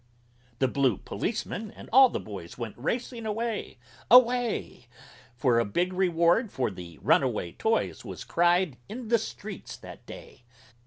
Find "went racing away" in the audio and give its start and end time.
2.57-3.77